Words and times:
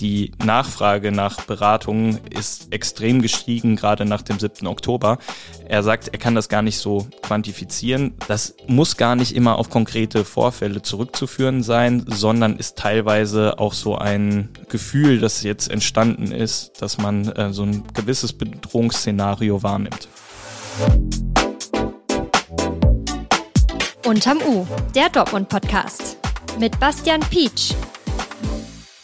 Die 0.00 0.32
Nachfrage 0.44 1.12
nach 1.12 1.42
Beratungen 1.42 2.20
ist 2.30 2.72
extrem 2.72 3.22
gestiegen, 3.22 3.76
gerade 3.76 4.04
nach 4.04 4.22
dem 4.22 4.38
7. 4.38 4.66
Oktober. 4.66 5.18
Er 5.68 5.82
sagt, 5.82 6.08
er 6.08 6.18
kann 6.18 6.34
das 6.34 6.48
gar 6.48 6.62
nicht 6.62 6.78
so 6.78 7.06
quantifizieren. 7.22 8.14
Das 8.26 8.54
muss 8.66 8.96
gar 8.96 9.16
nicht 9.16 9.36
immer 9.36 9.58
auf 9.58 9.70
konkrete 9.70 10.24
Vorfälle 10.24 10.82
zurückzuführen 10.82 11.62
sein, 11.62 12.04
sondern 12.06 12.56
ist 12.56 12.78
teilweise 12.78 13.58
auch 13.58 13.74
so 13.74 13.96
ein 13.96 14.48
Gefühl, 14.68 15.20
das 15.20 15.42
jetzt 15.42 15.70
entstanden 15.70 16.32
ist, 16.32 16.80
dass 16.80 16.98
man 16.98 17.28
äh, 17.28 17.52
so 17.52 17.64
ein 17.64 17.84
gewisses 17.94 18.32
Bedrohungsszenario 18.32 19.62
wahrnimmt. 19.62 20.08
Unterm 24.06 24.38
U, 24.38 24.66
der 24.94 25.10
Dortmund-Podcast 25.10 26.16
mit 26.58 26.78
Bastian 26.80 27.20
Pietsch. 27.20 27.72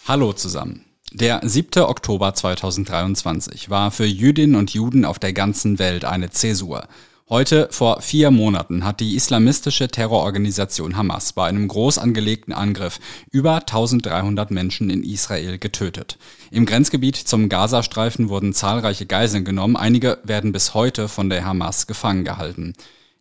Hallo 0.08 0.32
zusammen. 0.32 0.86
Der 1.12 1.42
7. 1.44 1.82
Oktober 1.82 2.32
2023 2.32 3.68
war 3.68 3.90
für 3.90 4.06
Jüdinnen 4.06 4.56
und 4.56 4.72
Juden 4.72 5.04
auf 5.04 5.18
der 5.18 5.34
ganzen 5.34 5.78
Welt 5.78 6.06
eine 6.06 6.30
Zäsur. 6.30 6.88
Heute, 7.28 7.68
vor 7.70 8.00
vier 8.00 8.30
Monaten, 8.30 8.86
hat 8.86 9.00
die 9.00 9.16
islamistische 9.16 9.88
Terrororganisation 9.88 10.96
Hamas 10.96 11.34
bei 11.34 11.46
einem 11.46 11.68
groß 11.68 11.98
angelegten 11.98 12.54
Angriff 12.54 13.00
über 13.30 13.56
1300 13.56 14.50
Menschen 14.50 14.88
in 14.88 15.04
Israel 15.04 15.58
getötet. 15.58 16.16
Im 16.50 16.64
Grenzgebiet 16.64 17.16
zum 17.16 17.50
Gazastreifen 17.50 18.30
wurden 18.30 18.54
zahlreiche 18.54 19.04
Geiseln 19.04 19.44
genommen, 19.44 19.76
einige 19.76 20.20
werden 20.24 20.52
bis 20.52 20.72
heute 20.72 21.08
von 21.08 21.28
der 21.28 21.44
Hamas 21.44 21.86
gefangen 21.86 22.24
gehalten. 22.24 22.72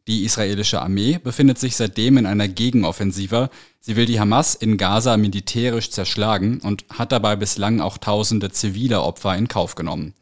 Die 0.07 0.23
israelische 0.23 0.81
Armee 0.81 1.19
befindet 1.21 1.59
sich 1.59 1.75
seitdem 1.75 2.17
in 2.17 2.25
einer 2.25 2.47
Gegenoffensive. 2.47 3.49
Sie 3.81 3.97
will 3.97 4.05
die 4.05 4.21
Hamas 4.21 4.55
in 4.55 4.77
Gaza 4.77 5.17
militärisch 5.17 5.91
zerschlagen 5.91 6.61
und 6.61 6.85
hat 6.93 7.11
dabei 7.11 7.35
bislang 7.35 7.81
auch 7.81 7.97
tausende 7.97 8.49
zivile 8.49 9.01
Opfer 9.01 9.35
in 9.35 9.49
Kauf 9.49 9.75
genommen. 9.75 10.13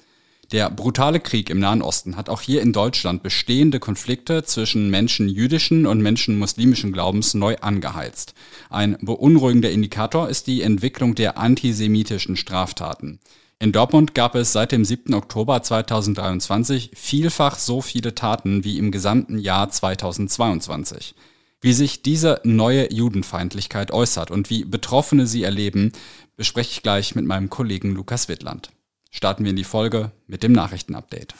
Der 0.51 0.69
brutale 0.69 1.19
Krieg 1.19 1.49
im 1.49 1.59
Nahen 1.59 1.81
Osten 1.81 2.17
hat 2.17 2.29
auch 2.29 2.41
hier 2.41 2.61
in 2.61 2.71
Deutschland 2.71 3.23
bestehende 3.23 3.79
Konflikte 3.79 4.43
zwischen 4.43 4.89
Menschen 4.89 5.27
jüdischen 5.27 5.85
und 5.85 6.01
Menschen 6.01 6.37
muslimischen 6.37 6.91
Glaubens 6.91 7.33
neu 7.33 7.55
angeheizt. 7.57 8.35
Ein 8.69 8.97
beunruhigender 9.01 9.71
Indikator 9.71 10.29
ist 10.29 10.47
die 10.47 10.61
Entwicklung 10.61 11.15
der 11.15 11.37
antisemitischen 11.37 12.37
Straftaten. 12.37 13.19
In 13.57 13.71
Dortmund 13.71 14.13
gab 14.13 14.35
es 14.35 14.51
seit 14.51 14.73
dem 14.73 14.83
7. 14.83 15.13
Oktober 15.13 15.63
2023 15.63 16.91
vielfach 16.93 17.57
so 17.57 17.79
viele 17.81 18.13
Taten 18.13 18.65
wie 18.65 18.77
im 18.77 18.91
gesamten 18.91 19.37
Jahr 19.37 19.69
2022. 19.69 21.15
Wie 21.61 21.71
sich 21.71 22.01
diese 22.01 22.41
neue 22.43 22.91
Judenfeindlichkeit 22.93 23.91
äußert 23.91 24.29
und 24.29 24.49
wie 24.49 24.65
Betroffene 24.65 25.25
sie 25.25 25.43
erleben, 25.43 25.93
bespreche 26.35 26.69
ich 26.71 26.83
gleich 26.83 27.15
mit 27.15 27.25
meinem 27.25 27.49
Kollegen 27.49 27.95
Lukas 27.95 28.27
Wittland. 28.27 28.71
Starten 29.09 29.45
wir 29.45 29.51
in 29.51 29.55
die 29.55 29.63
Folge 29.63 30.11
mit 30.27 30.43
dem 30.43 30.51
Nachrichtenupdate. 30.51 31.33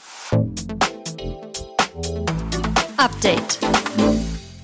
Update. 2.95 3.59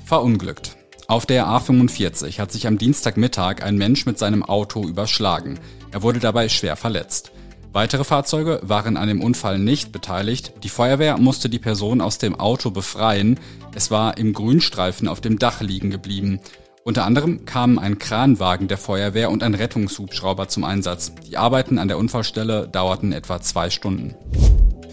Verunglückt. 0.06 0.78
Auf 1.10 1.26
der 1.26 1.48
A45 1.48 2.40
hat 2.40 2.54
sich 2.54 2.66
am 2.66 2.78
Dienstagmittag 2.78 3.62
ein 3.62 3.76
Mensch 3.76 4.06
mit 4.06 4.18
seinem 4.18 4.44
Auto 4.44 4.88
überschlagen. 4.88 5.60
Er 5.92 6.02
wurde 6.02 6.22
dabei 6.22 6.48
schwer 6.48 6.78
verletzt. 6.78 7.34
Weitere 7.74 8.04
Fahrzeuge 8.04 8.60
waren 8.64 8.98
an 8.98 9.08
dem 9.08 9.22
Unfall 9.22 9.58
nicht 9.58 9.94
beteiligt. 9.94 10.54
Die 10.64 10.70
Feuerwehr 10.70 11.18
musste 11.18 11.48
die 11.48 11.60
Person 11.60 12.02
aus 12.02 12.18
dem 12.18 12.38
Auto 12.38 12.70
befreien. 12.70 13.40
Es 13.74 13.90
war 13.90 14.18
im 14.18 14.34
Grünstreifen 14.34 15.08
auf 15.08 15.22
dem 15.22 15.40
Dach 15.40 15.62
liegen 15.62 15.90
geblieben. 15.90 16.42
Unter 16.84 17.06
anderem 17.06 17.46
kamen 17.46 17.80
ein 17.80 17.98
Kranwagen 17.98 18.68
der 18.68 18.78
Feuerwehr 18.78 19.32
und 19.32 19.42
ein 19.42 19.54
Rettungshubschrauber 19.54 20.50
zum 20.50 20.66
Einsatz. 20.66 21.14
Die 21.30 21.38
Arbeiten 21.38 21.78
an 21.78 21.88
der 21.88 21.98
Unfallstelle 21.98 22.68
dauerten 22.68 23.14
etwa 23.14 23.40
zwei 23.40 23.70
Stunden. 23.70 24.16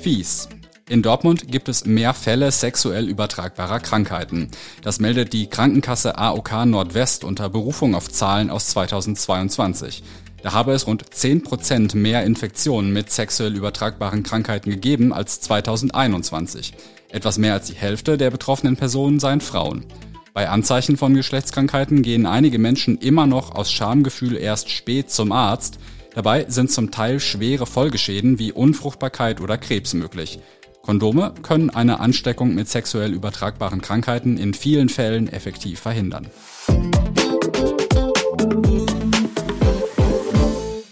Fies. 0.00 0.48
In 0.88 1.02
Dortmund 1.02 1.50
gibt 1.50 1.68
es 1.68 1.84
mehr 1.84 2.14
Fälle 2.14 2.50
sexuell 2.52 3.08
übertragbarer 3.08 3.80
Krankheiten. 3.80 4.50
Das 4.82 5.00
meldet 5.00 5.32
die 5.32 5.48
Krankenkasse 5.48 6.16
AOK 6.16 6.64
Nordwest 6.64 7.24
unter 7.24 7.48
Berufung 7.50 7.94
auf 7.96 8.08
Zahlen 8.08 8.50
aus 8.50 8.68
2022. 8.68 10.02
Da 10.42 10.52
habe 10.52 10.72
es 10.72 10.86
rund 10.86 11.04
10% 11.04 11.96
mehr 11.96 12.24
Infektionen 12.24 12.92
mit 12.92 13.10
sexuell 13.10 13.56
übertragbaren 13.56 14.22
Krankheiten 14.22 14.70
gegeben 14.70 15.12
als 15.12 15.40
2021. 15.40 16.74
Etwas 17.10 17.38
mehr 17.38 17.54
als 17.54 17.66
die 17.66 17.74
Hälfte 17.74 18.16
der 18.16 18.30
betroffenen 18.30 18.76
Personen 18.76 19.18
seien 19.18 19.40
Frauen. 19.40 19.84
Bei 20.34 20.48
Anzeichen 20.48 20.96
von 20.96 21.14
Geschlechtskrankheiten 21.14 22.02
gehen 22.02 22.26
einige 22.26 22.60
Menschen 22.60 22.98
immer 22.98 23.26
noch 23.26 23.56
aus 23.56 23.72
Schamgefühl 23.72 24.36
erst 24.36 24.70
spät 24.70 25.10
zum 25.10 25.32
Arzt. 25.32 25.80
Dabei 26.14 26.46
sind 26.48 26.70
zum 26.70 26.92
Teil 26.92 27.18
schwere 27.18 27.66
Folgeschäden 27.66 28.38
wie 28.38 28.52
Unfruchtbarkeit 28.52 29.40
oder 29.40 29.58
Krebs 29.58 29.94
möglich. 29.94 30.38
Kondome 30.82 31.34
können 31.42 31.70
eine 31.70 32.00
Ansteckung 32.00 32.54
mit 32.54 32.68
sexuell 32.68 33.12
übertragbaren 33.12 33.82
Krankheiten 33.82 34.38
in 34.38 34.54
vielen 34.54 34.88
Fällen 34.88 35.28
effektiv 35.28 35.80
verhindern. 35.80 36.28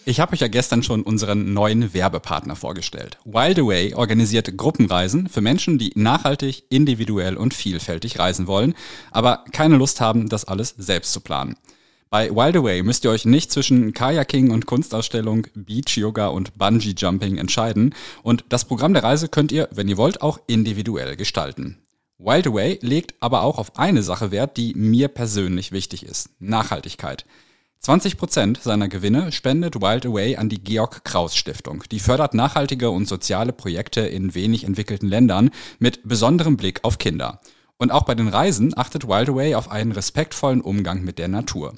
Ich 0.09 0.21
habe 0.21 0.34
euch 0.34 0.41
ja 0.41 0.47
gestern 0.47 0.84
schon 0.84 1.03
unseren 1.03 1.53
neuen 1.53 1.93
Werbepartner 1.93 2.55
vorgestellt. 2.55 3.19
Wildaway 3.25 3.93
organisiert 3.94 4.56
Gruppenreisen 4.56 5.28
für 5.28 5.41
Menschen, 5.41 5.78
die 5.78 5.91
nachhaltig, 5.97 6.62
individuell 6.69 7.37
und 7.37 7.55
vielfältig 7.55 8.21
reisen 8.21 8.47
wollen, 8.47 8.77
aber 9.11 9.45
keine 9.50 9.77
Lust 9.77 10.00
haben, 10.00 10.28
das 10.28 10.45
alles 10.45 10.77
selbst 10.78 11.12
zu 11.12 11.19
planen. 11.19 11.56
Bei 12.09 12.31
Wildaway 12.31 12.84
müsst 12.84 13.05
ihr 13.05 13.11
euch 13.11 13.25
nicht 13.25 13.50
zwischen 13.50 13.95
Kayaking 13.95 14.53
und 14.53 14.66
Kunstausstellung, 14.66 15.49
Beach 15.56 15.97
Yoga 15.97 16.28
und 16.28 16.56
Bungee 16.56 16.95
Jumping 16.97 17.39
entscheiden 17.39 17.93
und 18.22 18.45
das 18.49 18.65
Programm 18.65 18.95
der 18.95 19.03
Reise 19.03 19.27
könnt 19.27 19.50
ihr, 19.50 19.69
wenn 19.72 19.89
ihr 19.89 19.97
wollt, 19.97 20.22
auch 20.22 20.39
individuell 20.47 21.16
gestalten. 21.16 21.78
Wildaway 22.19 22.78
legt 22.81 23.16
aber 23.19 23.43
auch 23.43 23.59
auf 23.59 23.77
eine 23.77 24.05
Sache 24.05 24.31
Wert, 24.31 24.56
die 24.56 24.72
mir 24.77 25.09
persönlich 25.09 25.72
wichtig 25.72 26.06
ist. 26.06 26.31
Nachhaltigkeit. 26.39 27.27
20% 27.83 28.63
seiner 28.63 28.89
Gewinne 28.89 29.31
spendet 29.31 29.77
Wild 29.77 30.07
Away 30.07 30.37
an 30.37 30.49
die 30.49 30.63
Georg 30.63 31.05
Kraus 31.05 31.37
Stiftung. 31.37 31.85
Die 31.91 32.01
fördert 32.01 32.35
nachhaltige 32.35 32.91
und 32.91 33.07
soziale 33.07 33.53
Projekte 33.53 34.01
in 34.01 34.35
wenig 34.35 34.65
entwickelten 34.65 35.09
Ländern 35.09 35.51
mit 35.79 36.01
besonderem 36.09 36.57
Blick 36.57 36.81
auf 36.83 36.99
Kinder. 36.99 37.41
Und 37.79 37.93
auch 37.93 38.05
bei 38.05 38.15
den 38.15 38.29
Reisen 38.29 38.77
achtet 38.77 39.07
Wild 39.07 39.29
Away 39.29 39.55
auf 39.55 39.71
einen 39.71 39.93
respektvollen 39.93 40.61
Umgang 40.61 41.03
mit 41.03 41.19
der 41.19 41.29
Natur. 41.29 41.75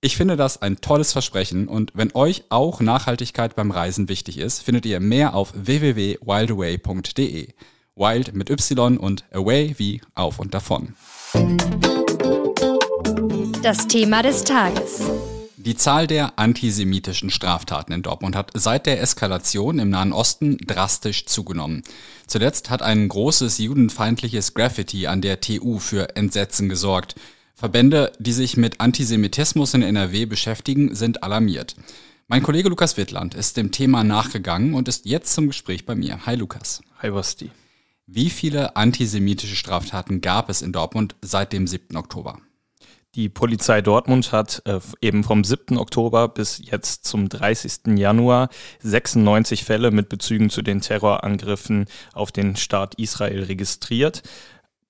Ich 0.00 0.16
finde 0.16 0.36
das 0.36 0.62
ein 0.62 0.80
tolles 0.80 1.12
Versprechen 1.12 1.66
und 1.66 1.90
wenn 1.94 2.14
euch 2.14 2.44
auch 2.50 2.80
Nachhaltigkeit 2.80 3.56
beim 3.56 3.72
Reisen 3.72 4.08
wichtig 4.08 4.38
ist, 4.38 4.62
findet 4.62 4.86
ihr 4.86 5.00
mehr 5.00 5.34
auf 5.34 5.52
www.wildaway.de. 5.56 7.48
Wild 7.96 8.32
mit 8.32 8.48
Y 8.48 8.96
und 8.96 9.24
Away 9.32 9.74
wie 9.76 10.00
auf 10.14 10.38
und 10.38 10.54
davon. 10.54 10.94
Das 13.60 13.88
Thema 13.88 14.22
des 14.22 14.44
Tages. 14.44 15.02
Die 15.60 15.74
Zahl 15.74 16.06
der 16.06 16.38
antisemitischen 16.38 17.30
Straftaten 17.30 17.92
in 17.92 18.02
Dortmund 18.02 18.36
hat 18.36 18.52
seit 18.54 18.86
der 18.86 19.02
Eskalation 19.02 19.80
im 19.80 19.90
Nahen 19.90 20.12
Osten 20.12 20.56
drastisch 20.58 21.26
zugenommen. 21.26 21.82
Zuletzt 22.28 22.70
hat 22.70 22.80
ein 22.80 23.08
großes 23.08 23.58
judenfeindliches 23.58 24.54
Graffiti 24.54 25.08
an 25.08 25.20
der 25.20 25.40
TU 25.40 25.80
für 25.80 26.14
Entsetzen 26.14 26.68
gesorgt. 26.68 27.16
Verbände, 27.56 28.12
die 28.20 28.30
sich 28.30 28.56
mit 28.56 28.80
Antisemitismus 28.80 29.74
in 29.74 29.82
NRW 29.82 30.26
beschäftigen, 30.26 30.94
sind 30.94 31.24
alarmiert. 31.24 31.74
Mein 32.28 32.44
Kollege 32.44 32.68
Lukas 32.68 32.96
Wittland 32.96 33.34
ist 33.34 33.56
dem 33.56 33.72
Thema 33.72 34.04
nachgegangen 34.04 34.74
und 34.74 34.86
ist 34.86 35.06
jetzt 35.06 35.34
zum 35.34 35.48
Gespräch 35.48 35.84
bei 35.84 35.96
mir. 35.96 36.24
Hi 36.24 36.36
Lukas. 36.36 36.82
Hi 37.02 37.10
Basti. 37.10 37.50
Wie 38.06 38.30
viele 38.30 38.76
antisemitische 38.76 39.56
Straftaten 39.56 40.20
gab 40.20 40.50
es 40.50 40.62
in 40.62 40.72
Dortmund 40.72 41.16
seit 41.20 41.52
dem 41.52 41.66
7. 41.66 41.96
Oktober? 41.96 42.38
Die 43.14 43.28
Polizei 43.28 43.80
Dortmund 43.80 44.32
hat 44.32 44.62
äh, 44.66 44.80
eben 45.00 45.24
vom 45.24 45.42
7. 45.42 45.78
Oktober 45.78 46.28
bis 46.28 46.60
jetzt 46.62 47.04
zum 47.04 47.28
30. 47.28 47.96
Januar 47.96 48.50
96 48.80 49.64
Fälle 49.64 49.90
mit 49.90 50.08
Bezügen 50.08 50.50
zu 50.50 50.60
den 50.60 50.82
Terrorangriffen 50.82 51.86
auf 52.12 52.32
den 52.32 52.56
Staat 52.56 52.96
Israel 52.96 53.44
registriert. 53.44 54.22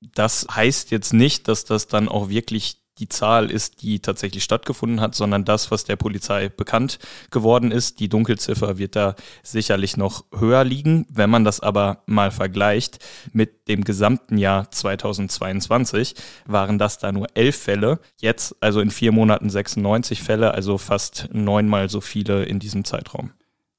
Das 0.00 0.46
heißt 0.50 0.90
jetzt 0.90 1.12
nicht, 1.12 1.48
dass 1.48 1.64
das 1.64 1.86
dann 1.86 2.08
auch 2.08 2.28
wirklich 2.28 2.82
die 2.98 3.08
Zahl 3.08 3.50
ist, 3.50 3.82
die 3.82 4.00
tatsächlich 4.00 4.44
stattgefunden 4.44 5.00
hat, 5.00 5.14
sondern 5.14 5.44
das, 5.44 5.70
was 5.70 5.84
der 5.84 5.96
Polizei 5.96 6.48
bekannt 6.48 6.98
geworden 7.30 7.70
ist. 7.70 8.00
Die 8.00 8.08
Dunkelziffer 8.08 8.78
wird 8.78 8.96
da 8.96 9.14
sicherlich 9.42 9.96
noch 9.96 10.24
höher 10.36 10.64
liegen. 10.64 11.06
Wenn 11.08 11.30
man 11.30 11.44
das 11.44 11.60
aber 11.60 12.02
mal 12.06 12.30
vergleicht 12.30 12.98
mit 13.32 13.68
dem 13.68 13.84
gesamten 13.84 14.38
Jahr 14.38 14.70
2022, 14.70 16.14
waren 16.46 16.78
das 16.78 16.98
da 16.98 17.12
nur 17.12 17.28
elf 17.34 17.56
Fälle. 17.56 18.00
Jetzt 18.20 18.56
also 18.60 18.80
in 18.80 18.90
vier 18.90 19.12
Monaten 19.12 19.50
96 19.50 20.22
Fälle, 20.22 20.52
also 20.52 20.78
fast 20.78 21.28
neunmal 21.32 21.88
so 21.88 22.00
viele 22.00 22.44
in 22.44 22.58
diesem 22.58 22.84
Zeitraum. 22.84 23.32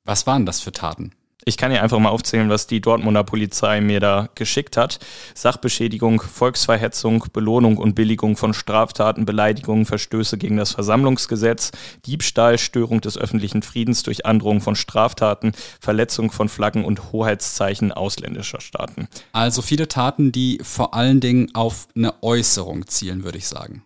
Was 0.06 0.26
waren 0.26 0.46
das 0.46 0.62
für 0.62 0.72
Taten? 0.72 1.12
Ich 1.50 1.58
kann 1.58 1.72
ja 1.72 1.82
einfach 1.82 1.98
mal 1.98 2.10
aufzählen, 2.10 2.48
was 2.48 2.68
die 2.68 2.80
Dortmunder 2.80 3.24
Polizei 3.24 3.82
mir 3.82 4.00
da 4.00 4.30
geschickt 4.36 4.78
hat. 4.78 5.00
Sachbeschädigung, 5.34 6.22
Volksverhetzung, 6.22 7.26
Belohnung 7.34 7.78
und 7.78 7.96
Billigung 7.96 8.38
von 8.38 8.54
Straftaten, 8.54 9.26
Beleidigungen, 9.26 9.88
Verstöße 9.88 10.38
gegen 10.38 10.58
das 10.58 10.74
Versammlungsgesetz, 10.74 11.72
Diebstahl, 12.06 12.60
Störung 12.60 13.02
des 13.02 13.18
öffentlichen 13.18 13.64
Friedens 13.64 14.04
durch 14.04 14.28
Androhung 14.28 14.62
von 14.62 14.76
Straftaten, 14.76 15.54
Verletzung 15.82 16.32
von 16.32 16.50
Flaggen 16.50 16.86
und 16.86 17.12
Hoheitszeichen 17.12 17.92
ausländischer 17.92 18.62
Staaten. 18.62 19.08
Also 19.32 19.64
viele 19.64 19.88
Taten, 19.88 20.32
die 20.32 20.60
vor 20.62 20.94
allen 20.94 21.20
Dingen 21.20 21.56
auf 21.56 21.88
eine 21.96 22.22
Äußerung 22.22 22.86
zielen, 22.86 23.24
würde 23.24 23.40
ich 23.40 23.48
sagen. 23.48 23.82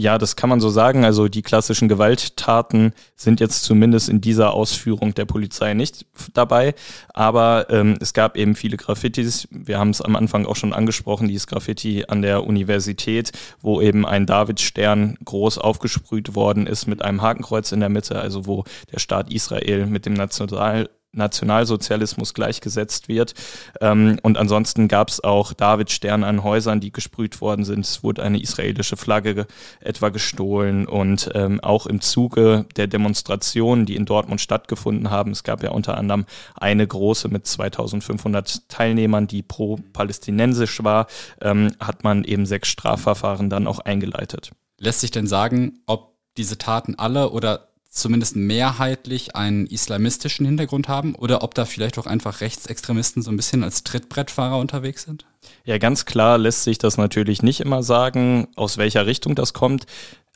Ja, 0.00 0.16
das 0.16 0.36
kann 0.36 0.48
man 0.48 0.60
so 0.60 0.68
sagen. 0.68 1.04
Also 1.04 1.26
die 1.26 1.42
klassischen 1.42 1.88
Gewalttaten 1.88 2.92
sind 3.16 3.40
jetzt 3.40 3.64
zumindest 3.64 4.08
in 4.08 4.20
dieser 4.20 4.54
Ausführung 4.54 5.12
der 5.12 5.24
Polizei 5.24 5.74
nicht 5.74 6.06
dabei. 6.34 6.76
Aber 7.14 7.66
ähm, 7.68 7.96
es 8.00 8.12
gab 8.12 8.36
eben 8.36 8.54
viele 8.54 8.76
Graffitis. 8.76 9.48
Wir 9.50 9.76
haben 9.80 9.90
es 9.90 10.00
am 10.00 10.14
Anfang 10.14 10.46
auch 10.46 10.54
schon 10.54 10.72
angesprochen, 10.72 11.26
dieses 11.26 11.48
Graffiti 11.48 12.04
an 12.06 12.22
der 12.22 12.46
Universität, 12.46 13.32
wo 13.60 13.80
eben 13.80 14.06
ein 14.06 14.24
Davidstern 14.24 15.18
groß 15.24 15.58
aufgesprüht 15.58 16.36
worden 16.36 16.68
ist 16.68 16.86
mit 16.86 17.02
einem 17.02 17.20
Hakenkreuz 17.20 17.72
in 17.72 17.80
der 17.80 17.88
Mitte, 17.88 18.20
also 18.20 18.46
wo 18.46 18.62
der 18.92 19.00
Staat 19.00 19.32
Israel 19.32 19.86
mit 19.86 20.06
dem 20.06 20.12
National 20.14 20.88
Nationalsozialismus 21.18 22.32
gleichgesetzt 22.32 23.08
wird. 23.08 23.34
Ähm, 23.80 24.18
und 24.22 24.38
ansonsten 24.38 24.88
gab 24.88 25.08
es 25.08 25.22
auch 25.22 25.52
David-Sterne 25.52 26.26
an 26.26 26.42
Häusern, 26.42 26.80
die 26.80 26.92
gesprüht 26.92 27.40
worden 27.40 27.64
sind. 27.64 27.84
Es 27.84 28.02
wurde 28.02 28.22
eine 28.22 28.40
israelische 28.40 28.96
Flagge 28.96 29.46
etwa 29.80 30.08
gestohlen. 30.08 30.86
Und 30.86 31.30
ähm, 31.34 31.60
auch 31.60 31.86
im 31.86 32.00
Zuge 32.00 32.66
der 32.76 32.86
Demonstrationen, 32.86 33.84
die 33.84 33.96
in 33.96 34.06
Dortmund 34.06 34.40
stattgefunden 34.40 35.10
haben, 35.10 35.32
es 35.32 35.42
gab 35.42 35.62
ja 35.62 35.70
unter 35.70 35.98
anderem 35.98 36.24
eine 36.54 36.86
große 36.86 37.28
mit 37.28 37.46
2500 37.46 38.68
Teilnehmern, 38.68 39.26
die 39.26 39.42
pro-palästinensisch 39.42 40.82
war, 40.82 41.06
ähm, 41.40 41.72
hat 41.80 42.04
man 42.04 42.24
eben 42.24 42.46
sechs 42.46 42.68
Strafverfahren 42.68 43.50
dann 43.50 43.66
auch 43.66 43.80
eingeleitet. 43.80 44.52
Lässt 44.78 45.00
sich 45.00 45.10
denn 45.10 45.26
sagen, 45.26 45.80
ob 45.86 46.16
diese 46.36 46.56
Taten 46.56 46.94
alle 46.94 47.30
oder 47.30 47.67
zumindest 47.88 48.36
mehrheitlich 48.36 49.34
einen 49.34 49.66
islamistischen 49.66 50.46
Hintergrund 50.46 50.88
haben 50.88 51.14
oder 51.14 51.42
ob 51.42 51.54
da 51.54 51.64
vielleicht 51.64 51.98
auch 51.98 52.06
einfach 52.06 52.40
Rechtsextremisten 52.40 53.22
so 53.22 53.30
ein 53.30 53.36
bisschen 53.36 53.64
als 53.64 53.84
Trittbrettfahrer 53.84 54.58
unterwegs 54.58 55.04
sind? 55.04 55.26
Ja, 55.64 55.78
ganz 55.78 56.04
klar 56.04 56.38
lässt 56.38 56.64
sich 56.64 56.78
das 56.78 56.96
natürlich 56.96 57.42
nicht 57.42 57.60
immer 57.60 57.82
sagen, 57.82 58.48
aus 58.56 58.78
welcher 58.78 59.06
Richtung 59.06 59.34
das 59.34 59.52
kommt. 59.52 59.86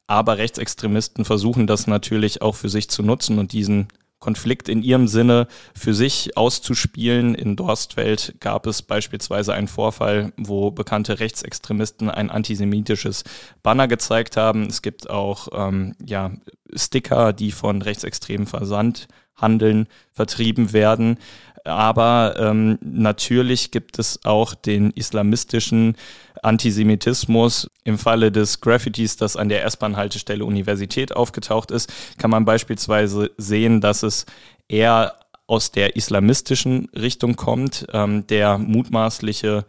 Aber 0.06 0.38
Rechtsextremisten 0.38 1.24
versuchen 1.24 1.66
das 1.66 1.86
natürlich 1.86 2.42
auch 2.42 2.56
für 2.56 2.68
sich 2.68 2.90
zu 2.90 3.02
nutzen 3.02 3.38
und 3.38 3.52
diesen 3.52 3.88
Konflikt 4.22 4.68
in 4.68 4.82
ihrem 4.82 5.08
Sinne 5.08 5.48
für 5.74 5.92
sich 5.92 6.36
auszuspielen. 6.36 7.34
In 7.34 7.56
Dorstfeld 7.56 8.36
gab 8.40 8.66
es 8.66 8.80
beispielsweise 8.80 9.52
einen 9.52 9.68
Vorfall, 9.68 10.32
wo 10.36 10.70
bekannte 10.70 11.18
Rechtsextremisten 11.20 12.08
ein 12.08 12.30
antisemitisches 12.30 13.24
Banner 13.62 13.88
gezeigt 13.88 14.36
haben. 14.36 14.66
Es 14.66 14.80
gibt 14.80 15.10
auch 15.10 15.48
ähm, 15.52 15.96
ja, 16.02 16.30
Sticker, 16.74 17.32
die 17.32 17.50
von 17.50 17.82
rechtsextremen 17.82 18.46
Versandhandeln 19.42 19.88
vertrieben 20.12 20.72
werden. 20.72 21.18
Aber 21.64 22.34
ähm, 22.38 22.78
natürlich 22.80 23.70
gibt 23.70 23.98
es 23.98 24.24
auch 24.24 24.54
den 24.54 24.90
islamistischen 24.90 25.96
Antisemitismus. 26.42 27.70
Im 27.84 27.98
Falle 27.98 28.32
des 28.32 28.60
Graffitis, 28.60 29.16
das 29.16 29.36
an 29.36 29.48
der 29.48 29.64
S-Bahn-Haltestelle 29.64 30.44
Universität 30.44 31.14
aufgetaucht 31.14 31.70
ist, 31.70 31.92
kann 32.18 32.30
man 32.30 32.44
beispielsweise 32.44 33.30
sehen, 33.36 33.80
dass 33.80 34.02
es 34.02 34.26
eher 34.68 35.14
aus 35.46 35.70
der 35.70 35.94
islamistischen 35.94 36.88
Richtung 36.96 37.36
kommt. 37.36 37.86
Ähm, 37.92 38.26
der 38.26 38.58
mutmaßliche 38.58 39.64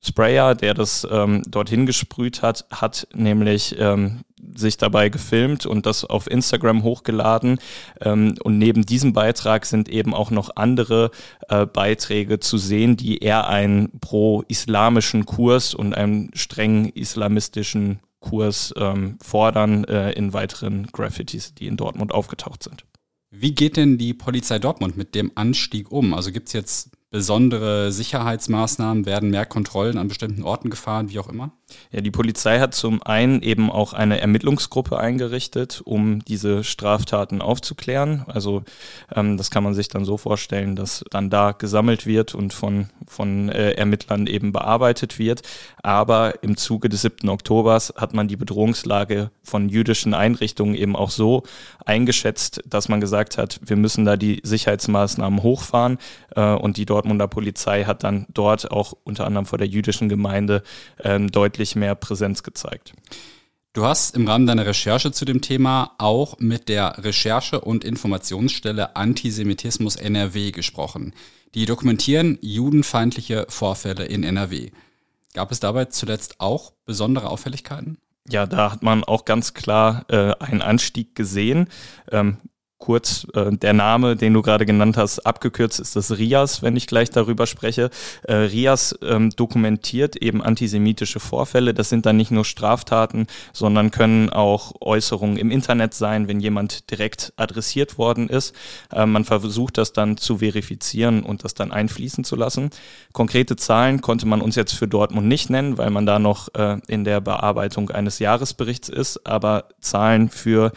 Sprayer, 0.00 0.54
der 0.54 0.74
das 0.74 1.06
ähm, 1.10 1.42
dorthin 1.48 1.86
gesprüht 1.86 2.42
hat, 2.42 2.66
hat 2.70 3.08
nämlich 3.12 3.76
ähm, 3.78 4.20
sich 4.54 4.76
dabei 4.76 5.08
gefilmt 5.08 5.66
und 5.66 5.86
das 5.86 6.04
auf 6.04 6.30
Instagram 6.30 6.82
hochgeladen. 6.82 7.58
Ähm, 8.00 8.36
und 8.42 8.58
neben 8.58 8.86
diesem 8.86 9.12
Beitrag 9.12 9.66
sind 9.66 9.88
eben 9.88 10.14
auch 10.14 10.30
noch 10.30 10.50
andere 10.56 11.10
äh, 11.48 11.66
Beiträge 11.66 12.38
zu 12.40 12.58
sehen, 12.58 12.96
die 12.96 13.18
eher 13.18 13.48
einen 13.48 13.98
pro-islamischen 14.00 15.26
Kurs 15.26 15.74
und 15.74 15.94
einen 15.94 16.30
streng 16.34 16.90
islamistischen 16.90 18.00
Kurs 18.20 18.74
ähm, 18.76 19.18
fordern 19.22 19.84
äh, 19.84 20.12
in 20.12 20.32
weiteren 20.32 20.86
Graffitis, 20.88 21.54
die 21.54 21.66
in 21.66 21.76
Dortmund 21.76 22.12
aufgetaucht 22.12 22.62
sind. 22.62 22.84
Wie 23.30 23.54
geht 23.54 23.76
denn 23.76 23.98
die 23.98 24.14
Polizei 24.14 24.58
Dortmund 24.58 24.96
mit 24.96 25.14
dem 25.14 25.32
Anstieg 25.34 25.92
um? 25.92 26.14
Also 26.14 26.32
gibt 26.32 26.48
es 26.48 26.54
jetzt 26.54 26.90
besondere 27.10 27.90
Sicherheitsmaßnahmen, 27.90 29.06
werden 29.06 29.30
mehr 29.30 29.46
Kontrollen 29.46 29.96
an 29.96 30.08
bestimmten 30.08 30.42
Orten 30.42 30.68
gefahren, 30.68 31.08
wie 31.10 31.18
auch 31.18 31.28
immer? 31.28 31.52
Ja, 31.90 32.00
die 32.00 32.10
Polizei 32.10 32.60
hat 32.60 32.74
zum 32.74 33.02
einen 33.02 33.42
eben 33.42 33.70
auch 33.70 33.92
eine 33.92 34.20
Ermittlungsgruppe 34.20 34.98
eingerichtet, 34.98 35.82
um 35.84 36.24
diese 36.24 36.64
Straftaten 36.64 37.42
aufzuklären. 37.42 38.24
Also 38.26 38.62
ähm, 39.14 39.36
das 39.36 39.50
kann 39.50 39.64
man 39.64 39.74
sich 39.74 39.88
dann 39.88 40.04
so 40.04 40.16
vorstellen, 40.16 40.76
dass 40.76 41.04
dann 41.10 41.30
da 41.30 41.52
gesammelt 41.52 42.06
wird 42.06 42.34
und 42.34 42.52
von, 42.52 42.88
von 43.06 43.48
äh, 43.48 43.72
Ermittlern 43.72 44.26
eben 44.26 44.52
bearbeitet 44.52 45.18
wird. 45.18 45.42
Aber 45.82 46.42
im 46.42 46.56
Zuge 46.56 46.88
des 46.88 47.02
7. 47.02 47.28
Oktobers 47.28 47.92
hat 47.96 48.14
man 48.14 48.28
die 48.28 48.36
Bedrohungslage 48.36 49.30
von 49.42 49.68
jüdischen 49.68 50.14
Einrichtungen 50.14 50.74
eben 50.74 50.96
auch 50.96 51.10
so 51.10 51.42
eingeschätzt, 51.84 52.62
dass 52.66 52.88
man 52.88 53.00
gesagt 53.00 53.38
hat, 53.38 53.60
wir 53.64 53.76
müssen 53.76 54.04
da 54.04 54.16
die 54.16 54.40
Sicherheitsmaßnahmen 54.42 55.42
hochfahren 55.42 55.98
äh, 56.34 56.54
und 56.54 56.76
die 56.76 56.86
Dortmunder 56.98 57.28
Polizei 57.28 57.84
hat 57.84 58.02
dann 58.02 58.26
dort 58.34 58.72
auch 58.72 58.92
unter 59.04 59.24
anderem 59.24 59.46
vor 59.46 59.56
der 59.56 59.68
jüdischen 59.68 60.08
Gemeinde 60.08 60.64
ähm, 60.98 61.30
deutlich 61.30 61.76
mehr 61.76 61.94
Präsenz 61.94 62.42
gezeigt. 62.42 62.92
Du 63.72 63.84
hast 63.84 64.16
im 64.16 64.26
Rahmen 64.26 64.48
deiner 64.48 64.66
Recherche 64.66 65.12
zu 65.12 65.24
dem 65.24 65.40
Thema 65.40 65.92
auch 65.98 66.40
mit 66.40 66.68
der 66.68 67.04
Recherche- 67.04 67.60
und 67.60 67.84
Informationsstelle 67.84 68.96
Antisemitismus 68.96 69.94
NRW 69.94 70.50
gesprochen. 70.50 71.14
Die 71.54 71.66
dokumentieren 71.66 72.36
judenfeindliche 72.40 73.46
Vorfälle 73.48 74.04
in 74.04 74.24
NRW. 74.24 74.72
Gab 75.34 75.52
es 75.52 75.60
dabei 75.60 75.84
zuletzt 75.84 76.40
auch 76.40 76.72
besondere 76.84 77.30
Auffälligkeiten? 77.30 77.98
Ja, 78.28 78.46
da 78.46 78.72
hat 78.72 78.82
man 78.82 79.04
auch 79.04 79.24
ganz 79.24 79.54
klar 79.54 80.04
äh, 80.08 80.32
einen 80.40 80.62
Anstieg 80.62 81.14
gesehen. 81.14 81.68
Ähm, 82.10 82.38
kurz 82.78 83.26
äh, 83.34 83.50
der 83.52 83.72
Name, 83.72 84.16
den 84.16 84.34
du 84.34 84.42
gerade 84.42 84.64
genannt 84.64 84.96
hast, 84.96 85.20
abgekürzt 85.20 85.80
ist 85.80 85.96
das 85.96 86.16
RIAS, 86.16 86.62
wenn 86.62 86.76
ich 86.76 86.86
gleich 86.86 87.10
darüber 87.10 87.46
spreche. 87.46 87.90
Äh, 88.22 88.34
RIAS 88.34 88.98
ähm, 89.02 89.30
dokumentiert 89.30 90.16
eben 90.16 90.42
antisemitische 90.42 91.20
Vorfälle. 91.20 91.74
Das 91.74 91.88
sind 91.88 92.06
dann 92.06 92.16
nicht 92.16 92.30
nur 92.30 92.44
Straftaten, 92.44 93.26
sondern 93.52 93.90
können 93.90 94.30
auch 94.30 94.72
Äußerungen 94.80 95.36
im 95.36 95.50
Internet 95.50 95.94
sein, 95.94 96.28
wenn 96.28 96.40
jemand 96.40 96.90
direkt 96.90 97.32
adressiert 97.36 97.98
worden 97.98 98.28
ist. 98.28 98.54
Äh, 98.92 99.06
man 99.06 99.24
versucht 99.24 99.78
das 99.78 99.92
dann 99.92 100.16
zu 100.16 100.38
verifizieren 100.38 101.24
und 101.24 101.44
das 101.44 101.54
dann 101.54 101.72
einfließen 101.72 102.22
zu 102.24 102.36
lassen. 102.36 102.70
Konkrete 103.12 103.56
Zahlen 103.56 104.00
konnte 104.00 104.26
man 104.26 104.40
uns 104.40 104.54
jetzt 104.54 104.72
für 104.72 104.86
Dortmund 104.86 105.26
nicht 105.26 105.50
nennen, 105.50 105.78
weil 105.78 105.90
man 105.90 106.06
da 106.06 106.18
noch 106.18 106.54
äh, 106.54 106.78
in 106.86 107.04
der 107.04 107.20
Bearbeitung 107.20 107.90
eines 107.90 108.20
Jahresberichts 108.20 108.88
ist, 108.88 109.26
aber 109.26 109.64
Zahlen 109.80 110.28
für 110.28 110.72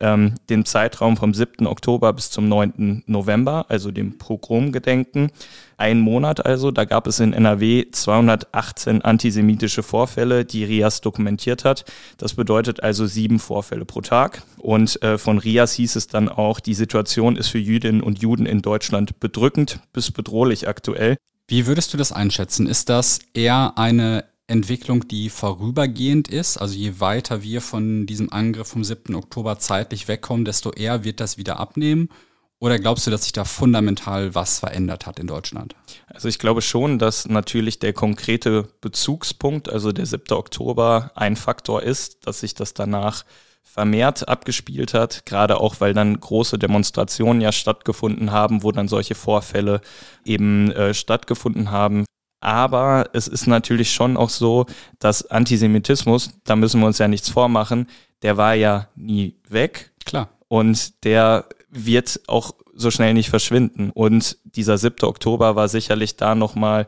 ähm, 0.00 0.34
den 0.50 0.64
Zeitraum 0.64 1.16
vom 1.16 1.34
7. 1.34 1.66
Oktober 1.66 2.12
bis 2.12 2.30
zum 2.30 2.48
9. 2.48 3.04
November, 3.06 3.66
also 3.68 3.90
dem 3.90 4.18
Pogromgedenken. 4.18 5.30
Ein 5.76 6.00
Monat 6.00 6.44
also, 6.46 6.70
da 6.70 6.84
gab 6.84 7.06
es 7.06 7.20
in 7.20 7.32
NRW 7.32 7.86
218 7.90 9.02
antisemitische 9.02 9.82
Vorfälle, 9.82 10.44
die 10.44 10.64
RIAS 10.64 11.00
dokumentiert 11.00 11.64
hat. 11.64 11.84
Das 12.18 12.34
bedeutet 12.34 12.82
also 12.82 13.06
sieben 13.06 13.38
Vorfälle 13.38 13.84
pro 13.84 14.00
Tag. 14.00 14.42
Und 14.58 15.02
äh, 15.02 15.18
von 15.18 15.38
RIAS 15.38 15.72
hieß 15.72 15.96
es 15.96 16.06
dann 16.06 16.28
auch, 16.28 16.60
die 16.60 16.74
Situation 16.74 17.36
ist 17.36 17.48
für 17.48 17.58
Jüdinnen 17.58 18.02
und 18.02 18.20
Juden 18.20 18.46
in 18.46 18.62
Deutschland 18.62 19.18
bedrückend 19.20 19.80
bis 19.92 20.10
bedrohlich 20.10 20.68
aktuell. 20.68 21.16
Wie 21.48 21.66
würdest 21.66 21.92
du 21.92 21.98
das 21.98 22.12
einschätzen? 22.12 22.66
Ist 22.66 22.88
das 22.88 23.18
eher 23.34 23.74
eine 23.76 24.24
Entwicklung, 24.46 25.08
die 25.08 25.30
vorübergehend 25.30 26.28
ist. 26.28 26.58
Also 26.58 26.74
je 26.74 27.00
weiter 27.00 27.42
wir 27.42 27.60
von 27.60 28.06
diesem 28.06 28.32
Angriff 28.32 28.68
vom 28.68 28.84
7. 28.84 29.14
Oktober 29.14 29.58
zeitlich 29.58 30.06
wegkommen, 30.08 30.44
desto 30.44 30.70
eher 30.70 31.04
wird 31.04 31.20
das 31.20 31.38
wieder 31.38 31.58
abnehmen. 31.58 32.08
Oder 32.60 32.78
glaubst 32.78 33.06
du, 33.06 33.10
dass 33.10 33.24
sich 33.24 33.32
da 33.32 33.44
fundamental 33.44 34.34
was 34.34 34.58
verändert 34.60 35.06
hat 35.06 35.18
in 35.18 35.26
Deutschland? 35.26 35.74
Also 36.06 36.28
ich 36.28 36.38
glaube 36.38 36.62
schon, 36.62 36.98
dass 36.98 37.28
natürlich 37.28 37.78
der 37.78 37.92
konkrete 37.92 38.68
Bezugspunkt, 38.80 39.68
also 39.68 39.92
der 39.92 40.06
7. 40.06 40.32
Oktober, 40.32 41.10
ein 41.14 41.36
Faktor 41.36 41.82
ist, 41.82 42.26
dass 42.26 42.40
sich 42.40 42.54
das 42.54 42.72
danach 42.72 43.24
vermehrt 43.62 44.28
abgespielt 44.28 44.94
hat, 44.94 45.26
gerade 45.26 45.58
auch 45.58 45.80
weil 45.80 45.94
dann 45.94 46.18
große 46.18 46.58
Demonstrationen 46.58 47.40
ja 47.40 47.50
stattgefunden 47.50 48.30
haben, 48.30 48.62
wo 48.62 48.70
dann 48.72 48.88
solche 48.88 49.14
Vorfälle 49.14 49.80
eben 50.24 50.70
äh, 50.70 50.94
stattgefunden 50.94 51.70
haben. 51.70 52.04
Aber 52.44 53.08
es 53.14 53.26
ist 53.26 53.46
natürlich 53.46 53.90
schon 53.90 54.18
auch 54.18 54.28
so, 54.28 54.66
dass 54.98 55.30
Antisemitismus, 55.30 56.28
da 56.44 56.56
müssen 56.56 56.78
wir 56.80 56.86
uns 56.86 56.98
ja 56.98 57.08
nichts 57.08 57.30
vormachen, 57.30 57.88
der 58.20 58.36
war 58.36 58.52
ja 58.52 58.88
nie 58.96 59.36
weg. 59.48 59.92
Klar. 60.04 60.28
Und 60.48 61.04
der 61.04 61.46
wird 61.70 62.20
auch 62.26 62.52
so 62.74 62.90
schnell 62.90 63.14
nicht 63.14 63.30
verschwinden. 63.30 63.88
Und 63.88 64.36
dieser 64.44 64.76
7. 64.76 65.08
Oktober 65.08 65.56
war 65.56 65.68
sicherlich 65.68 66.16
da 66.16 66.34
nochmal 66.34 66.86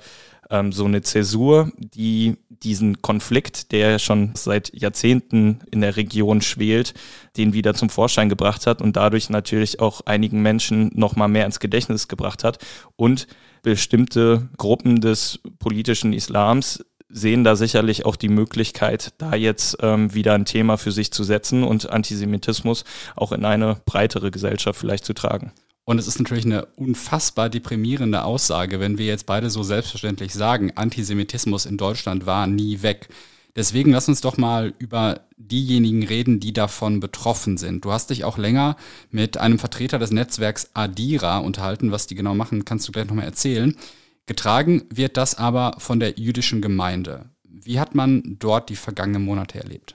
ähm, 0.51 0.73
so 0.73 0.85
eine 0.85 1.03
Zäsur, 1.03 1.71
die 1.79 2.37
diesen 2.49 3.03
Konflikt, 3.03 3.73
der 3.73 3.99
schon 3.99 4.33
seit 4.35 4.73
Jahrzehnten 4.75 5.61
in 5.71 5.81
der 5.81 5.97
Region 5.97 6.41
schwelt, 6.41 6.95
den 7.37 7.53
wieder 7.53 7.75
zum 7.75 7.91
Vorschein 7.91 8.29
gebracht 8.29 8.67
hat 8.67 8.81
und 8.81 8.97
dadurch 8.97 9.31
natürlich 9.31 9.81
auch 9.81 10.03
einigen 10.07 10.43
Menschen 10.43 10.91
nochmal 10.95 11.29
mehr 11.29 11.47
ins 11.47 11.61
Gedächtnis 11.61 12.09
gebracht 12.09 12.45
hat 12.45 12.59
und 12.97 13.27
bestimmte 13.63 14.49
Gruppen 14.57 15.01
des 15.01 15.41
politischen 15.59 16.13
Islams 16.13 16.85
sehen 17.09 17.45
da 17.45 17.57
sicherlich 17.57 18.05
auch 18.05 18.17
die 18.17 18.29
Möglichkeit, 18.29 19.13
da 19.19 19.35
jetzt 19.35 19.79
ähm, 19.81 20.13
wieder 20.13 20.35
ein 20.35 20.45
Thema 20.45 20.77
für 20.77 20.93
sich 20.93 21.13
zu 21.13 21.25
setzen 21.25 21.63
und 21.63 21.91
Antisemitismus 21.91 22.85
auch 23.15 23.33
in 23.33 23.45
eine 23.45 23.77
breitere 23.87 24.31
Gesellschaft 24.31 24.79
vielleicht 24.79 25.05
zu 25.05 25.15
tragen. 25.15 25.53
Und 25.87 25.99
es 25.99 26.09
ist 26.09 26.19
natürlich 26.19 26.45
eine 26.45 26.67
unfassbar 26.75 27.49
deprimierende 27.49 28.25
Aussage, 28.25 28.81
wenn 28.81 28.99
wir 28.99 29.07
jetzt 29.07 29.25
beide 29.25 29.51
so 29.51 29.63
selbstverständlich 29.63 30.35
sagen, 30.35 30.73
Antisemitismus 30.75 31.65
in 31.65 31.79
Deutschland 31.79 32.27
war 32.27 32.49
nie 32.49 32.83
weg. 32.83 33.09
Deswegen 33.55 33.93
lass 33.93 34.09
uns 34.09 34.21
doch 34.21 34.37
mal 34.37 34.75
über 34.81 35.21
diejenigen 35.37 36.03
reden, 36.03 36.41
die 36.41 36.53
davon 36.53 36.99
betroffen 36.99 37.57
sind. 37.57 37.85
Du 37.85 37.93
hast 37.93 38.11
dich 38.11 38.25
auch 38.25 38.37
länger 38.37 38.77
mit 39.13 39.39
einem 39.39 39.61
Vertreter 39.61 40.01
des 40.01 40.11
Netzwerks 40.11 40.71
Adira 40.75 41.39
unterhalten. 41.39 41.93
Was 41.93 42.09
die 42.09 42.17
genau 42.17 42.35
machen, 42.35 42.65
kannst 42.65 42.89
du 42.89 42.93
gleich 42.93 43.07
nochmal 43.07 43.25
erzählen. 43.25 43.77
Getragen 44.27 44.83
wird 44.91 45.17
das 45.17 45.37
aber 45.37 45.77
von 45.79 46.01
der 46.01 46.19
jüdischen 46.19 46.61
Gemeinde. 46.61 47.31
Wie 47.45 47.79
hat 47.79 47.95
man 47.95 48.37
dort 48.41 48.71
die 48.71 48.77
vergangenen 48.77 49.25
Monate 49.25 49.61
erlebt? 49.61 49.95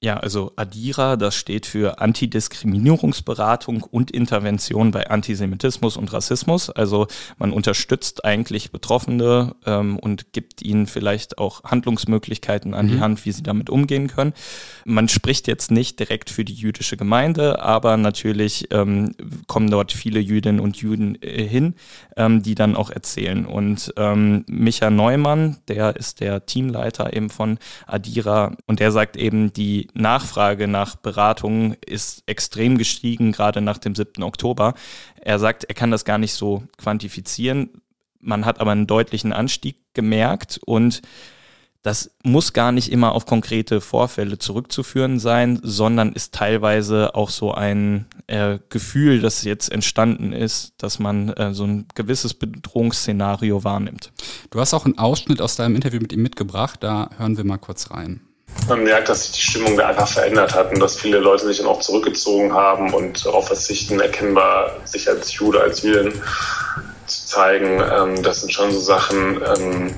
Ja, 0.00 0.16
also 0.16 0.52
ADIRA, 0.54 1.16
das 1.16 1.34
steht 1.34 1.66
für 1.66 2.00
Antidiskriminierungsberatung 2.00 3.82
und 3.82 4.12
Intervention 4.12 4.92
bei 4.92 5.10
Antisemitismus 5.10 5.96
und 5.96 6.12
Rassismus. 6.12 6.70
Also 6.70 7.08
man 7.36 7.52
unterstützt 7.52 8.24
eigentlich 8.24 8.70
Betroffene 8.70 9.56
ähm, 9.66 9.98
und 9.98 10.32
gibt 10.32 10.62
ihnen 10.62 10.86
vielleicht 10.86 11.38
auch 11.38 11.64
Handlungsmöglichkeiten 11.64 12.74
an 12.74 12.86
mhm. 12.86 12.90
die 12.92 13.00
Hand, 13.00 13.26
wie 13.26 13.32
sie 13.32 13.42
damit 13.42 13.70
umgehen 13.70 14.06
können. 14.06 14.34
Man 14.84 15.08
spricht 15.08 15.48
jetzt 15.48 15.72
nicht 15.72 15.98
direkt 15.98 16.30
für 16.30 16.44
die 16.44 16.54
jüdische 16.54 16.96
Gemeinde, 16.96 17.60
aber 17.60 17.96
natürlich 17.96 18.68
ähm, 18.70 19.16
kommen 19.48 19.68
dort 19.68 19.90
viele 19.90 20.20
Jüdinnen 20.20 20.60
und 20.60 20.76
Juden 20.76 21.20
äh, 21.22 21.42
hin, 21.42 21.74
ähm, 22.16 22.40
die 22.44 22.54
dann 22.54 22.76
auch 22.76 22.90
erzählen. 22.90 23.46
Und 23.46 23.92
ähm, 23.96 24.44
Micha 24.46 24.90
Neumann, 24.90 25.56
der 25.66 25.96
ist 25.96 26.20
der 26.20 26.46
Teamleiter 26.46 27.12
eben 27.14 27.30
von 27.30 27.58
ADIRA 27.88 28.52
und 28.66 28.78
der 28.78 28.92
sagt 28.92 29.16
eben, 29.16 29.52
die 29.52 29.87
Nachfrage 29.94 30.68
nach 30.68 30.96
Beratungen 30.96 31.76
ist 31.84 32.22
extrem 32.26 32.78
gestiegen, 32.78 33.32
gerade 33.32 33.60
nach 33.60 33.78
dem 33.78 33.94
7. 33.94 34.22
Oktober. 34.22 34.74
Er 35.20 35.38
sagt, 35.38 35.64
er 35.64 35.74
kann 35.74 35.90
das 35.90 36.04
gar 36.04 36.18
nicht 36.18 36.34
so 36.34 36.62
quantifizieren. 36.76 37.82
Man 38.20 38.44
hat 38.44 38.60
aber 38.60 38.72
einen 38.72 38.86
deutlichen 38.86 39.32
Anstieg 39.32 39.76
gemerkt 39.94 40.60
und 40.64 41.02
das 41.82 42.10
muss 42.24 42.52
gar 42.52 42.72
nicht 42.72 42.90
immer 42.90 43.12
auf 43.12 43.24
konkrete 43.24 43.80
Vorfälle 43.80 44.38
zurückzuführen 44.38 45.18
sein, 45.18 45.60
sondern 45.62 46.12
ist 46.12 46.34
teilweise 46.34 47.14
auch 47.14 47.30
so 47.30 47.54
ein 47.54 48.06
äh, 48.26 48.58
Gefühl, 48.68 49.20
das 49.20 49.44
jetzt 49.44 49.70
entstanden 49.70 50.32
ist, 50.32 50.74
dass 50.78 50.98
man 50.98 51.30
äh, 51.30 51.54
so 51.54 51.64
ein 51.64 51.86
gewisses 51.94 52.34
Bedrohungsszenario 52.34 53.62
wahrnimmt. 53.62 54.12
Du 54.50 54.60
hast 54.60 54.74
auch 54.74 54.84
einen 54.84 54.98
Ausschnitt 54.98 55.40
aus 55.40 55.56
deinem 55.56 55.76
Interview 55.76 56.00
mit 56.00 56.12
ihm 56.12 56.22
mitgebracht, 56.22 56.82
da 56.82 57.10
hören 57.16 57.36
wir 57.36 57.44
mal 57.44 57.58
kurz 57.58 57.90
rein 57.90 58.27
man 58.68 58.84
merkt, 58.84 59.08
dass 59.08 59.24
sich 59.24 59.32
die 59.32 59.40
Stimmung 59.42 59.76
da 59.76 59.88
einfach 59.88 60.08
verändert 60.08 60.54
hat 60.54 60.72
und 60.72 60.80
dass 60.80 60.96
viele 60.96 61.18
Leute 61.18 61.46
sich 61.46 61.58
dann 61.58 61.66
auch 61.66 61.80
zurückgezogen 61.80 62.52
haben 62.52 62.92
und 62.92 63.24
darauf 63.24 63.46
verzichten, 63.46 64.00
erkennbar 64.00 64.76
sich 64.84 65.08
als 65.08 65.32
Jude, 65.34 65.60
als 65.60 65.82
Jüdin 65.82 66.12
zu 67.06 67.26
zeigen. 67.26 67.80
Ähm, 67.80 68.22
das 68.22 68.40
sind 68.40 68.52
schon 68.52 68.70
so 68.72 68.80
Sachen, 68.80 69.40
ähm, 69.42 69.94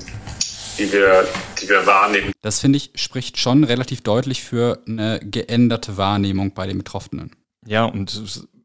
die 0.77 0.91
wir, 0.91 1.27
die 1.61 1.69
wir 1.69 1.85
wahrnehmen. 1.85 2.31
Das 2.41 2.59
finde 2.59 2.77
ich 2.77 2.91
spricht 2.95 3.37
schon 3.37 3.63
relativ 3.63 4.01
deutlich 4.01 4.43
für 4.43 4.79
eine 4.87 5.19
geänderte 5.23 5.97
Wahrnehmung 5.97 6.53
bei 6.53 6.67
den 6.67 6.77
Betroffenen. 6.77 7.35
Ja, 7.65 7.85
und 7.85 8.21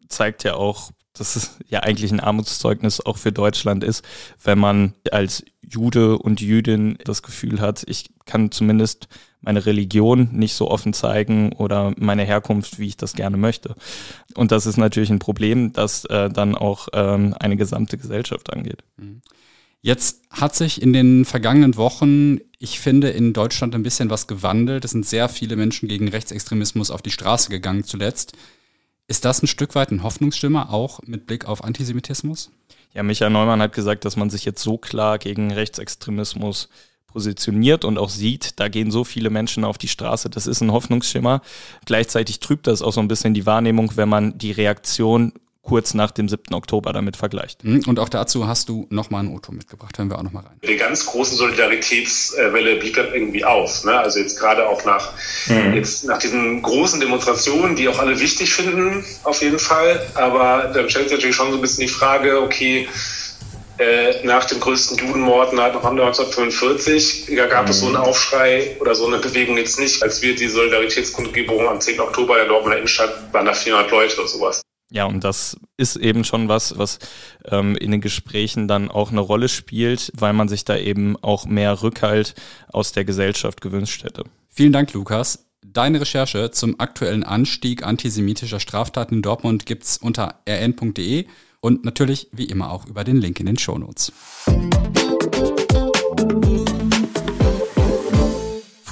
zeigt 0.09 0.45
ja 0.45 0.55
auch, 0.55 0.91
dass 1.19 1.37
es 1.37 1.57
ja 1.69 1.81
eigentlich 1.81 2.13
ein 2.13 2.21
Armutszeugnis 2.21 3.01
auch 3.01 3.19
für 3.19 3.33
Deutschland 3.33 3.85
ist, 3.85 4.05
wenn 4.43 4.59
man 4.59 4.95
als 5.11 5.45
Jude 5.69 6.19
und 6.19 6.41
Jüdin 6.41 6.99
das 7.05 7.23
Gefühl 7.23 7.61
hat, 7.61 7.85
ich 7.87 8.11
kann 8.25 8.51
zumindest 8.51 9.09
meine 9.41 9.65
Religion 9.67 10.29
nicht 10.33 10.55
so 10.55 10.71
offen 10.71 10.93
zeigen 10.93 11.53
oder 11.53 11.95
meine 11.97 12.25
Herkunft, 12.25 12.79
wie 12.79 12.87
ich 12.87 12.97
das 12.97 13.15
gerne 13.15 13.37
möchte. 13.37 13.77
Und 14.35 14.53
das 14.53 14.67
ist 14.67 14.77
natürlich 14.77 15.11
ein 15.11 15.19
Problem, 15.19 15.73
das 15.73 16.05
äh, 16.07 16.31
dann 16.31 16.55
auch 16.55 16.89
ähm, 16.93 17.35
eine 17.39 17.57
gesamte 17.57 17.97
Gesellschaft 17.97 18.53
angeht. 18.53 18.83
Mhm. 18.97 19.23
Jetzt 19.83 20.23
hat 20.31 20.57
sich 20.57 20.83
in 20.83 20.93
den 20.93 21.25
vergangenen 21.25 21.77
Wochen, 21.77 22.39
ich 22.59 22.81
finde, 22.81 23.11
in 23.11 23.33
Deutschland 23.33 23.73
ein 23.75 23.85
bisschen 23.85 24.11
was 24.11 24.27
gewandelt. 24.27 24.85
Es 24.85 24.91
sind 24.91 25.07
sehr 25.07 25.29
viele 25.29 25.55
Menschen 25.55 25.89
gegen 25.89 26.09
Rechtsextremismus 26.09 26.91
auf 26.91 27.03
die 27.03 27.13
Straße 27.13 27.51
gegangen 27.51 27.85
zuletzt. 27.85 28.33
Ist 29.09 29.25
das 29.25 29.43
ein 29.43 29.47
Stück 29.47 29.75
weit 29.77 29.93
ein 29.93 30.03
Hoffnungsschimmer, 30.03 30.73
auch 30.73 31.01
mit 31.05 31.27
Blick 31.27 31.45
auf 31.45 31.63
Antisemitismus? 31.63 32.51
Ja, 32.93 33.05
Michael 33.05 33.31
Neumann 33.31 33.63
hat 33.63 33.73
gesagt, 33.73 34.05
dass 34.05 34.17
man 34.17 34.31
sich 34.31 34.45
jetzt 34.45 34.63
so 34.63 34.79
klar 34.79 35.19
gegen 35.19 35.53
Rechtsextremismus 35.53 36.69
positioniert 37.07 37.85
und 37.85 37.99
auch 37.99 38.09
sieht, 38.09 38.59
da 38.59 38.69
gehen 38.69 38.91
so 38.91 39.05
viele 39.05 39.31
Menschen 39.31 39.65
auf 39.65 39.79
die 39.79 39.89
Straße, 39.89 40.29
das 40.29 40.47
ist 40.47 40.61
ein 40.61 40.73
Hoffnungsschimmer. 40.73 41.41
Gleichzeitig 41.85 42.41
trübt 42.41 42.67
das 42.67 42.83
auch 42.83 42.93
so 42.93 43.01
ein 43.01 43.09
bisschen 43.09 43.33
die 43.33 43.47
Wahrnehmung, 43.47 43.93
wenn 43.97 44.09
man 44.09 44.39
die 44.39 44.51
Reaktion 44.51 45.33
kurz 45.67 45.95
nach 45.95 46.11
dem 46.11 46.29
7. 46.29 46.55
Oktober 46.55 46.93
damit 46.93 47.17
vergleicht. 47.17 47.65
Mhm. 47.65 47.83
Und 47.87 47.99
auch 47.99 48.09
dazu 48.09 48.47
hast 48.47 48.69
du 48.69 48.87
nochmal 48.91 49.25
ein 49.25 49.35
Auto 49.35 49.53
mitgebracht. 49.53 49.99
Hören 49.99 50.09
wir 50.09 50.19
auch 50.19 50.23
nochmal 50.23 50.45
rein. 50.45 50.59
Die 50.67 50.77
ganz 50.77 51.05
große 51.07 51.35
Solidaritätswelle 51.35 52.77
blieb 52.77 52.95
dann 52.95 53.13
irgendwie 53.13 53.45
aus. 53.45 53.85
Ne? 53.85 53.99
Also 53.99 54.21
jetzt 54.21 54.39
gerade 54.39 54.69
auch 54.69 54.85
nach, 54.85 55.13
mhm. 55.47 55.75
jetzt 55.75 56.05
nach 56.05 56.19
diesen 56.19 56.63
großen 56.63 57.01
Demonstrationen, 57.01 57.77
die 57.77 57.89
auch 57.89 57.99
alle 57.99 58.19
wichtig 58.21 58.55
finden, 58.55 59.05
auf 59.25 59.43
jeden 59.43 59.59
Fall. 59.59 60.07
Aber 60.15 60.71
dann 60.73 60.89
stellt 60.89 61.09
sich 61.09 61.19
natürlich 61.19 61.37
schon 61.37 61.51
so 61.51 61.59
ein 61.59 61.61
bisschen 61.61 61.83
die 61.83 61.93
Frage, 61.93 62.41
okay, 62.41 62.89
äh, 63.79 64.25
nach 64.25 64.45
dem 64.47 64.59
größten 64.59 64.97
Judenmord 64.97 65.53
nach 65.53 65.67
1945 65.67 67.35
da 67.37 67.47
gab 67.47 67.69
es 67.69 67.81
so 67.81 67.87
einen 67.87 67.97
mhm. 67.97 68.03
Aufschrei 68.03 68.77
oder 68.81 68.95
so 68.95 69.07
eine 69.07 69.19
Bewegung 69.19 69.59
jetzt 69.59 69.79
nicht. 69.79 70.03
Als 70.03 70.23
wir 70.23 70.35
die 70.35 70.49
Solidaritätskundgebung 70.49 71.69
am 71.69 71.81
10. 71.81 72.01
Oktober 72.01 72.35
in 72.35 72.41
der 72.41 72.49
Dortmunder 72.49 72.79
Innenstadt 72.79 73.33
waren 73.33 73.45
da 73.45 73.53
400 73.53 73.91
Leute 73.91 74.19
oder 74.19 74.29
sowas. 74.29 74.63
Ja, 74.91 75.05
und 75.07 75.25
das 75.25 75.57
ist 75.77 75.97
eben 75.97 76.25
schon 76.25 76.49
was, 76.49 76.79
was 76.79 76.99
ähm, 77.47 77.77
in 77.77 77.91
den 77.91 78.01
Gesprächen 78.01 78.69
dann 78.69 78.89
auch 78.91 79.11
eine 79.11 79.21
Rolle 79.21 79.49
spielt, 79.49 80.13
weil 80.15 80.33
man 80.33 80.49
sich 80.49 80.65
da 80.65 80.77
eben 80.77 81.17
auch 81.23 81.45
mehr 81.47 81.83
Rückhalt 81.83 82.35
aus 82.69 82.93
der 82.93 83.05
Gesellschaft 83.05 83.61
gewünscht 83.61 84.05
hätte. 84.05 84.25
Vielen 84.49 84.73
Dank, 84.73 84.93
Lukas. 84.93 85.47
Deine 85.65 86.01
Recherche 86.01 86.53
zum 86.53 86.79
aktuellen 86.79 87.25
Anstieg 87.25 87.83
antisemitischer 87.83 88.61
Straftaten 88.61 89.17
in 89.17 89.23
Dortmund 89.23 89.67
gibt's 89.67 89.99
unter 89.99 90.41
rn.de 90.49 91.27
und 91.61 91.85
natürlich 91.85 92.29
wie 92.31 92.45
immer 92.45 92.71
auch 92.71 92.87
über 92.87 93.03
den 93.03 93.17
Link 93.17 93.41
in 93.41 93.47
den 93.47 93.59
Shownotes. 93.59 94.13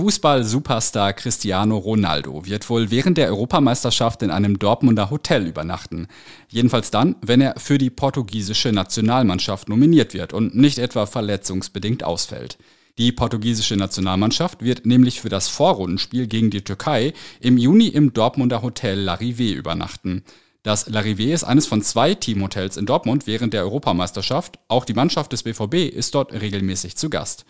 Fußball-Superstar 0.04 1.14
Cristiano 1.14 1.78
Ronaldo 1.78 2.44
wird 2.44 2.68
wohl 2.68 2.90
während 2.90 3.16
der 3.16 3.28
Europameisterschaft 3.28 4.20
in 4.23 4.30
einem 4.30 4.58
Dortmunder 4.58 5.08
Hotel 5.08 5.46
übernachten. 5.46 6.08
Jedenfalls 6.50 6.90
dann, 6.90 7.16
wenn 7.23 7.40
er 7.40 7.54
für 7.56 7.78
die 7.78 7.88
portugiesische 7.88 8.70
Nationalmannschaft 8.70 9.70
nominiert 9.70 10.12
wird 10.12 10.34
und 10.34 10.54
nicht 10.54 10.76
etwa 10.76 11.06
verletzungsbedingt 11.06 12.04
ausfällt. 12.04 12.58
Die 12.99 13.12
portugiesische 13.12 13.76
Nationalmannschaft 13.76 14.62
wird 14.62 14.84
nämlich 14.84 15.23
für 15.23 15.30
das 15.30 15.49
Vorrundenspiel 15.49 16.26
gegen 16.26 16.50
die 16.50 16.64
Türkei 16.64 17.14
im 17.40 17.56
Juni 17.56 17.88
im 17.88 18.12
Dortmunder 18.12 18.61
Hotel 18.61 19.08
Larivé 19.08 19.54
übernachten. 19.54 20.23
Das 20.62 20.87
Larivé 20.87 21.32
ist 21.32 21.44
eines 21.44 21.66
von 21.66 21.80
zwei 21.80 22.12
Teamhotels 22.12 22.76
in 22.76 22.84
Dortmund 22.84 23.26
während 23.26 23.54
der 23.54 23.62
Europameisterschaft. 23.62 24.58
Auch 24.68 24.84
die 24.84 24.92
Mannschaft 24.92 25.32
des 25.32 25.44
BVB 25.44 25.94
ist 25.94 26.14
dort 26.14 26.34
regelmäßig 26.34 26.94
zu 26.96 27.08
Gast. 27.08 27.46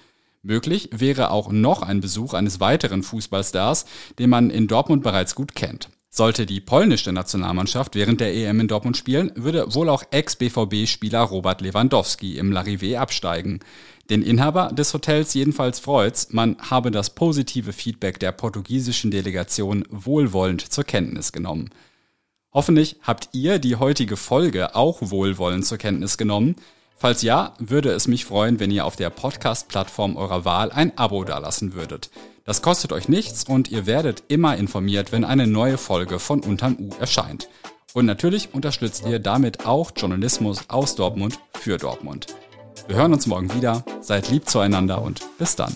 Möglich 0.47 0.91
wäre 0.93 1.31
auch 1.31 1.51
noch 1.51 1.81
ein 1.81 2.03
Besuch 2.03 2.35
eines 2.35 2.61
weiteren 2.61 3.03
Fußballstars, 3.03 3.87
den 4.19 4.29
man 4.29 4.51
in 4.51 4.69
Dortmund 4.69 5.03
bereits 5.03 5.35
gut 5.35 5.55
kennt. 5.55 5.89
Sollte 6.11 6.45
die 6.45 6.61
polnische 6.61 7.13
Nationalmannschaft 7.13 7.95
während 7.95 8.21
der 8.21 8.35
EM 8.35 8.61
in 8.61 8.69
Dortmund 8.69 8.99
spielen, 8.99 9.33
würde 9.37 9.75
wohl 9.75 9.89
auch 9.89 10.05
Ex-BVB-Spieler 10.11 11.23
Robert 11.23 11.63
Lewandowski 11.63 12.37
im 12.37 12.53
Larivé 12.53 12.99
absteigen. 12.99 13.61
Den 14.11 14.21
Inhaber 14.21 14.71
des 14.71 14.93
Hotels 14.93 15.33
jedenfalls 15.33 15.81
freut's, 15.81 16.29
man 16.31 16.59
habe 16.59 16.91
das 16.91 17.15
positive 17.15 17.73
Feedback 17.73 18.21
der 18.21 18.33
portugiesischen 18.33 19.11
Delegation 19.11 19.87
wohlwollend 19.89 20.61
zur 20.61 20.85
Kenntnis 20.85 21.33
genommen. 21.33 21.71
Hoffentlich 22.53 22.97
habt 23.01 23.31
ihr 23.33 23.59
die 23.59 23.77
heutige 23.77 24.19
Folge 24.19 24.77
auch 24.77 24.99
wohlwollend 25.01 25.65
zur 25.65 25.79
Kenntnis 25.79 26.19
genommen. 26.19 26.57
Falls 26.97 27.23
ja, 27.23 27.55
würde 27.59 27.91
es 27.91 28.07
mich 28.07 28.25
freuen, 28.25 28.61
wenn 28.61 28.71
ihr 28.71 28.85
auf 28.85 28.97
der 28.97 29.11
Podcast-Plattform 29.11 30.17
eurer 30.17 30.45
Wahl 30.45 30.71
ein 30.71 30.97
Abo 30.97 31.25
dalassen 31.25 31.75
würdet. 31.75 32.11
Das 32.45 32.63
kostet 32.63 32.93
euch 32.93 33.09
nichts 33.09 33.45
und 33.45 33.71
ihr 33.71 33.87
werdet 33.87 34.25
immer 34.29 34.57
informiert, 34.57 35.13
wenn 35.13 35.25
eine 35.25 35.47
neue 35.47 35.79
Folge 35.79 36.19
von 36.19 36.41
Unterm 36.41 36.77
U 36.79 36.91
erscheint. 37.01 37.49
Und 37.95 38.07
natürlich 38.07 38.53
unterstützt 38.53 39.05
ihr 39.07 39.19
damit 39.19 39.67
auch 39.67 39.93
Journalismus 39.97 40.69
aus 40.69 40.95
Dortmund 40.95 41.39
für 41.55 41.79
Dortmund. 41.79 42.27
Wir 42.87 42.97
hören 42.97 43.13
uns 43.13 43.27
morgen 43.27 43.55
wieder, 43.55 43.85
seid 44.01 44.31
lieb 44.31 44.49
zueinander 44.49 45.01
und 45.01 45.21
bis 45.39 45.57
dann. 45.57 45.75